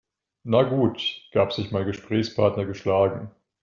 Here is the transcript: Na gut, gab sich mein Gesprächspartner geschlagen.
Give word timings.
Na 0.43 0.63
gut, 0.63 1.05
gab 1.31 1.53
sich 1.53 1.69
mein 1.71 1.85
Gesprächspartner 1.85 2.65
geschlagen. 2.65 3.29